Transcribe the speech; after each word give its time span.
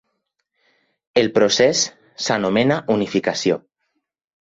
El 1.23 1.29
procés 1.37 1.85
s'anomena 2.29 2.83
unificació. 2.99 3.63